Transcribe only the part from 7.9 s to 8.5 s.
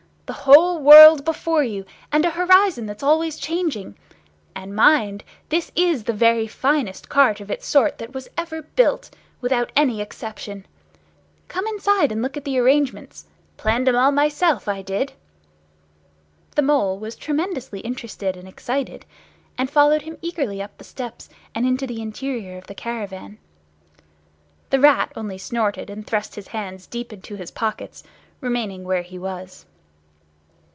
that was